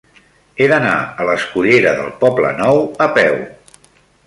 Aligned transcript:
He 0.61 0.69
d'anar 0.71 0.93
a 1.01 1.27
la 1.27 1.35
escullera 1.41 1.93
del 2.01 2.11
Poblenou 2.25 2.83
a 3.09 3.11
peu. 3.21 3.39